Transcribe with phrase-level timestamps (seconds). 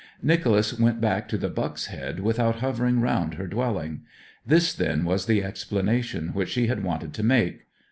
[0.23, 4.01] Nicholas went back to the Buck's Head without hovering round her dwelling.
[4.43, 7.67] This then was the explanation which she had wanted to make.